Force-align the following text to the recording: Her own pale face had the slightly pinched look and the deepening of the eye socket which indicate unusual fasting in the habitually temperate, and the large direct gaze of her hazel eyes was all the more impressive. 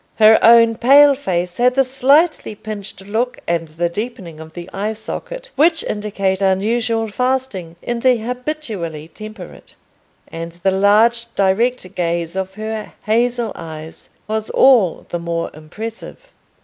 Her 0.15 0.43
own 0.43 0.77
pale 0.77 1.13
face 1.13 1.57
had 1.57 1.75
the 1.75 1.83
slightly 1.83 2.55
pinched 2.55 3.01
look 3.01 3.37
and 3.47 3.67
the 3.67 3.87
deepening 3.87 4.39
of 4.39 4.53
the 4.53 4.67
eye 4.73 4.93
socket 4.93 5.51
which 5.55 5.83
indicate 5.83 6.41
unusual 6.41 7.07
fasting 7.09 7.75
in 7.83 7.99
the 7.99 8.17
habitually 8.17 9.09
temperate, 9.09 9.75
and 10.27 10.53
the 10.63 10.71
large 10.71 11.27
direct 11.35 11.93
gaze 11.93 12.35
of 12.35 12.55
her 12.55 12.93
hazel 13.03 13.51
eyes 13.53 14.09
was 14.27 14.49
all 14.49 15.05
the 15.09 15.19
more 15.19 15.51
impressive. 15.53 16.17